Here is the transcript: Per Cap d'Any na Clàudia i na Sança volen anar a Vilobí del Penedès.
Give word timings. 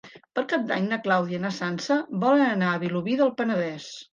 Per 0.37 0.43
Cap 0.53 0.63
d'Any 0.71 0.87
na 0.93 0.99
Clàudia 1.03 1.39
i 1.41 1.43
na 1.45 1.51
Sança 1.57 1.99
volen 2.27 2.45
anar 2.49 2.73
a 2.73 2.83
Vilobí 2.87 3.19
del 3.21 3.35
Penedès. 3.43 3.91